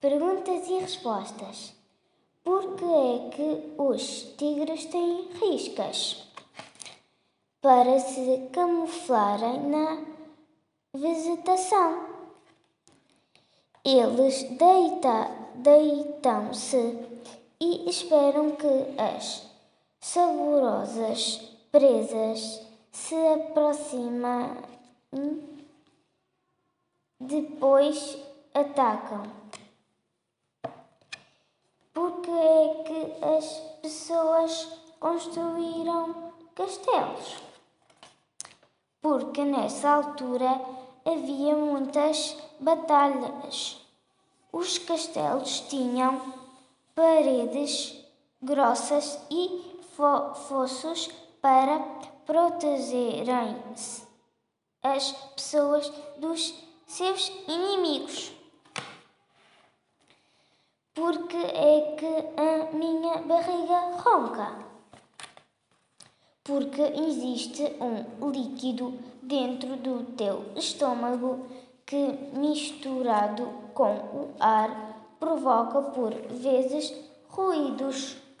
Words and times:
Perguntas 0.00 0.68
e 0.68 0.78
respostas. 0.78 1.74
Por 2.44 2.76
que 2.76 2.84
é 2.84 3.30
que 3.30 3.74
os 3.76 4.34
tigres 4.36 4.86
têm 4.86 5.28
riscas? 5.32 6.24
Para 7.60 7.98
se 7.98 8.48
camuflarem 8.52 9.60
na 9.68 10.04
vegetação. 10.94 12.06
Eles 13.84 14.44
deita, 14.44 15.30
deitam-se 15.56 16.98
e 17.60 17.90
esperam 17.90 18.52
que 18.52 19.00
as 19.00 19.48
saborosas 20.00 21.40
presas 21.72 22.62
se 22.92 23.14
aproximem, 23.14 24.62
depois 27.18 28.18
atacam. 28.54 29.22
Porque 31.92 32.30
é 32.30 32.82
que 32.84 33.07
as 33.22 33.46
pessoas 33.82 34.68
construíram 34.98 36.32
castelos? 36.54 37.36
Porque 39.00 39.44
nessa 39.44 39.90
altura 39.90 40.60
havia 41.04 41.54
muitas 41.54 42.36
batalhas. 42.60 43.80
Os 44.52 44.78
castelos 44.78 45.60
tinham 45.68 46.34
paredes 46.94 47.94
grossas 48.42 49.18
e 49.30 49.78
fossos 49.94 51.10
para 51.40 51.78
protegerem 52.26 53.56
as 54.82 55.12
pessoas 55.34 55.92
dos 56.18 56.54
seus 56.86 57.28
inimigos. 57.46 58.37
Porque 61.08 61.38
é 61.38 61.96
que 61.96 62.14
a 62.36 62.76
minha 62.76 63.22
barriga 63.22 63.96
ronca? 63.96 64.58
Porque 66.44 66.82
existe 66.82 67.62
um 67.80 68.30
líquido 68.30 68.92
dentro 69.22 69.76
do 69.76 70.04
teu 70.18 70.52
estômago 70.54 71.46
que, 71.86 72.12
misturado 72.34 73.48
com 73.72 73.90
o 73.94 74.34
ar, 74.38 75.16
provoca 75.18 75.80
por 75.80 76.12
vezes 76.12 76.94
ruídos. 77.30 78.18